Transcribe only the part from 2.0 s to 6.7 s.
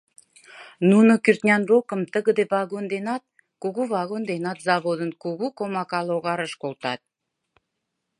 тыгыде вагон денат, кугу вагон денат заводын кугу комака логарыш